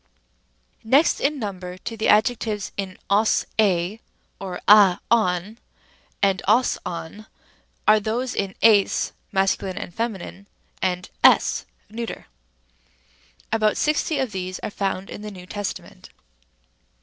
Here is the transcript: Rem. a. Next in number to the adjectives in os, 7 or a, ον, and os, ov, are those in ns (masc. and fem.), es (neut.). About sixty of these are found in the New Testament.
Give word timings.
Rem. 0.83 0.87
a. 0.93 0.95
Next 0.95 1.19
in 1.19 1.37
number 1.37 1.77
to 1.77 1.95
the 1.95 2.07
adjectives 2.07 2.71
in 2.75 2.97
os, 3.07 3.45
7 3.59 3.99
or 4.39 4.59
a, 4.67 4.99
ον, 5.11 5.59
and 6.23 6.41
os, 6.47 6.79
ov, 6.87 7.27
are 7.87 7.99
those 7.99 8.33
in 8.33 8.55
ns 8.65 9.13
(masc. 9.31 9.61
and 9.79 9.93
fem.), 9.93 10.47
es 11.23 11.65
(neut.). 11.91 12.23
About 13.51 13.77
sixty 13.77 14.17
of 14.17 14.31
these 14.31 14.57
are 14.63 14.71
found 14.71 15.11
in 15.11 15.21
the 15.21 15.29
New 15.29 15.45
Testament. 15.45 16.09